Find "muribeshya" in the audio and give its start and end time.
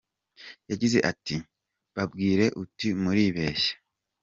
3.01-3.73